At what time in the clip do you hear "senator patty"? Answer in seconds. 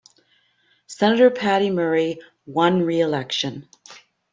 0.87-1.69